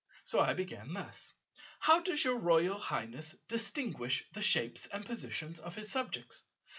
So 0.23 0.39
I 0.39 0.55
began 0.55 0.93
thus: 0.93 1.31
"How 1.81 1.99
does 2.01 2.23
your 2.23 2.39
Royal 2.39 2.79
Highness 2.79 3.35
distinguish 3.47 4.23
the 4.33 4.41
shapes 4.41 4.87
and 4.87 5.05
positions 5.05 5.59
of 5.59 5.75
his 5.75 5.91
subjects? 5.91 6.45